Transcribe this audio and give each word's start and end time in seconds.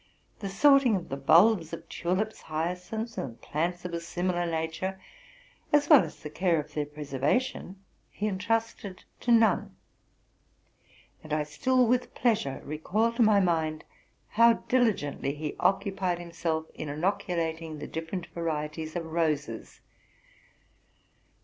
The 0.39 0.49
sorting 0.49 0.95
of 0.95 1.09
the 1.09 1.15
bulbs 1.15 1.73
of 1.73 1.87
tulips, 1.87 2.41
hyacinths, 2.41 3.19
and 3.19 3.39
plants 3.39 3.85
of 3.85 3.93
a 3.93 3.99
similar 3.99 4.47
nature, 4.49 4.99
as 5.71 5.89
well 5.89 6.03
as 6.03 6.23
the 6.23 6.29
care 6.31 6.59
of 6.59 6.73
their 6.73 6.87
preservation, 6.87 7.79
he 8.09 8.25
intrusted 8.25 9.03
to 9.19 9.31
none; 9.31 9.75
and 11.23 11.31
I 11.31 11.43
still 11.43 11.85
with 11.85 12.15
pleasure 12.15 12.63
recall 12.65 13.11
to 13.11 13.21
my 13.21 13.39
mind 13.39 13.83
how 14.29 14.53
diligently 14.53 15.35
he 15.35 15.51
occu 15.59 15.95
pied 15.95 16.17
himself 16.17 16.65
in 16.73 16.89
inoculating 16.89 17.77
the 17.77 17.85
different 17.85 18.25
varieties 18.33 18.95
of 18.95 19.05
roses. 19.05 19.81